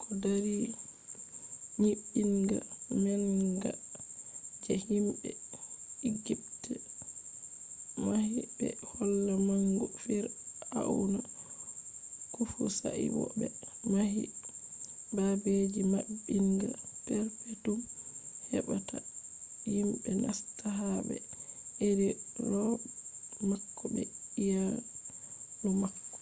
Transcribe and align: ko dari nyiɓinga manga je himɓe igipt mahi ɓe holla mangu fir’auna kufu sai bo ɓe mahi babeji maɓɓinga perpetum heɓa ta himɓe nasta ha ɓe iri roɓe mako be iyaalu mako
ko 0.00 0.08
dari 0.22 0.58
nyiɓinga 1.82 2.58
manga 3.04 3.70
je 4.62 4.72
himɓe 4.88 5.30
igipt 6.08 6.64
mahi 8.06 8.38
ɓe 8.56 8.66
holla 8.90 9.32
mangu 9.48 9.84
fir’auna 10.04 11.20
kufu 12.34 12.62
sai 12.78 13.04
bo 13.14 13.22
ɓe 13.38 13.46
mahi 13.92 14.22
babeji 15.16 15.80
maɓɓinga 15.92 16.68
perpetum 17.06 17.80
heɓa 18.52 18.76
ta 18.88 18.98
himɓe 19.72 20.10
nasta 20.22 20.64
ha 20.78 20.88
ɓe 21.08 21.16
iri 21.86 22.08
roɓe 22.52 22.84
mako 23.48 23.84
be 23.94 24.02
iyaalu 24.42 25.70
mako 25.80 26.16